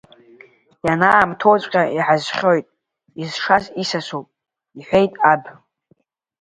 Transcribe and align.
Ианаамҭоуҵәҟьа 0.85 1.83
иҳазхьоит, 1.97 2.67
изшаз 3.21 3.63
исасуп,– 3.81 4.27
иҳәеит 4.77 5.13
аб. 5.31 5.43